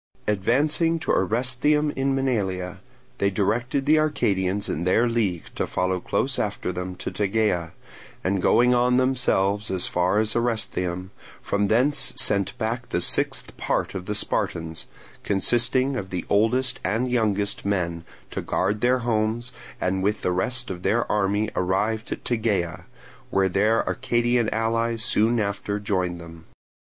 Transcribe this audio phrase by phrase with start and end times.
[0.27, 2.79] Advancing to Orestheum in Maenalia,
[3.19, 7.71] they directed the Arcadians in their league to follow close after them to Tegea,
[8.23, 13.93] and, going on themselves as far as Orestheum, from thence sent back the sixth part
[13.93, 14.87] of the Spartans,
[15.23, 20.71] consisting of the oldest and youngest men, to guard their homes, and with the rest
[20.71, 22.85] of their army arrived at Tegea;
[23.29, 26.45] where their Arcadian allies soon after joined them.